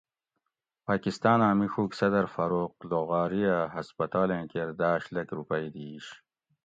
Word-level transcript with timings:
پاکستاناں 0.87 1.53
مِڄوگ 1.59 1.89
صدر 1.99 2.25
فاروق 2.33 2.73
لغاری 2.89 3.43
اۤ 3.55 3.69
ہسپتالیں 3.75 4.43
کیر 4.51 4.69
داۤش 4.79 5.03
لکھ 5.15 5.31
رُوپئی 5.39 5.67
دِیش 5.75 6.05